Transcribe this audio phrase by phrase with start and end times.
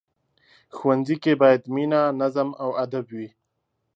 [0.75, 3.29] ښوونځی کې باید مینه، نظم او ادب وي